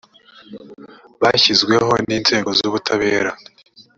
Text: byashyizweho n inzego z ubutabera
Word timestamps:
byashyizweho 1.17 1.91
n 2.05 2.09
inzego 2.17 2.49
z 2.57 2.59
ubutabera 2.67 3.31